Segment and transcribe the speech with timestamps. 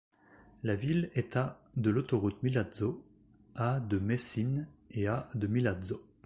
[0.63, 3.05] La ville est à de l'autoroute Milazzo,
[3.53, 6.03] à de Messine et à de Milazzo.